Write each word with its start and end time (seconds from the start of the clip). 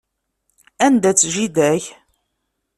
Anda-tt 0.85 1.27
jida-k? 1.33 1.83